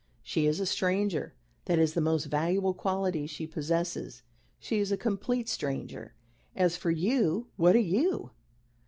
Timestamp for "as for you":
6.55-7.49